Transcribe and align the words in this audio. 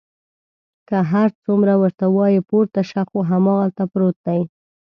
که 0.87 0.97
هر 1.11 1.29
څومره 1.43 1.73
ورته 1.81 2.05
وایي 2.15 2.41
پورته 2.49 2.81
شه، 2.89 3.01
خو 3.09 3.17
هماغلته 3.31 3.83
پروت 3.91 4.17
دی. 4.25 4.41